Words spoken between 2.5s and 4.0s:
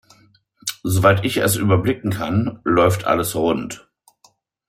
läuft alles rund.